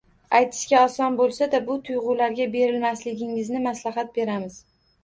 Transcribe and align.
Aytishga 0.37 0.79
oson 0.85 1.19
bo‘lsa-da, 1.19 1.61
bu 1.69 1.77
tuyg‘ularga 1.91 2.49
berilmasligingizni 2.59 3.65
maslahat 3.71 4.15
beramiz. 4.21 4.61